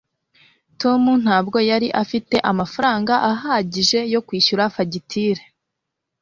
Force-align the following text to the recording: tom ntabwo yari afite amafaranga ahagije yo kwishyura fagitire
tom 0.81 1.01
ntabwo 1.23 1.57
yari 1.69 1.87
afite 2.03 2.35
amafaranga 2.51 3.13
ahagije 3.31 3.99
yo 4.13 4.19
kwishyura 4.27 4.63
fagitire 4.75 5.43